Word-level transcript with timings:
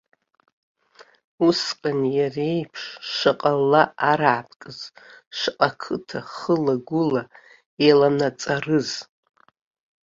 Усҟан 1.47 1.99
иареиԥш, 2.17 2.83
шаҟа 3.13 3.53
ла 3.71 3.83
араапкрыз, 4.09 4.79
шаҟа 5.37 5.69
қыҭа 5.81 6.19
хыла-гәыла 6.33 7.23
еиланаҵарыз! 7.83 8.89